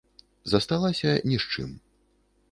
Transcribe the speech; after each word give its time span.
Засталася 0.53 1.11
ні 1.31 1.37
з 1.43 1.51
чым. 1.55 1.69